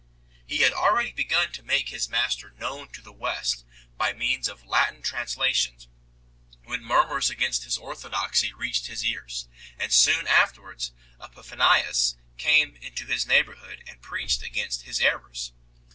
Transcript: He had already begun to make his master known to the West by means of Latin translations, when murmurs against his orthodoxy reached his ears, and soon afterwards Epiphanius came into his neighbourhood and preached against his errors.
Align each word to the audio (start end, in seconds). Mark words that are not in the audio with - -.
He 0.47 0.63
had 0.63 0.73
already 0.73 1.11
begun 1.11 1.51
to 1.51 1.61
make 1.61 1.89
his 1.89 2.09
master 2.09 2.49
known 2.57 2.89
to 2.93 3.01
the 3.03 3.11
West 3.11 3.63
by 3.97 4.13
means 4.13 4.47
of 4.47 4.65
Latin 4.65 5.03
translations, 5.03 5.87
when 6.63 6.83
murmurs 6.83 7.29
against 7.29 7.63
his 7.65 7.77
orthodoxy 7.77 8.51
reached 8.51 8.87
his 8.87 9.05
ears, 9.05 9.47
and 9.77 9.93
soon 9.93 10.25
afterwards 10.25 10.91
Epiphanius 11.23 12.15
came 12.39 12.75
into 12.77 13.05
his 13.05 13.27
neighbourhood 13.27 13.83
and 13.87 14.01
preached 14.01 14.41
against 14.41 14.81
his 14.87 14.99
errors. 14.99 15.51